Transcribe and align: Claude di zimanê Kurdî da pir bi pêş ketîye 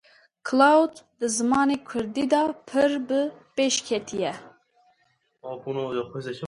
Claude 0.47 0.95
di 1.19 1.27
zimanê 1.37 1.77
Kurdî 1.89 2.25
da 2.33 2.43
pir 2.67 2.91
bi 3.07 3.21
pêş 3.55 3.75
ketîye 3.87 4.33